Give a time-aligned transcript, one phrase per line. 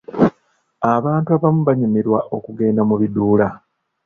[0.93, 3.47] Abantu abamu banyumirwa okugenda mu biduula.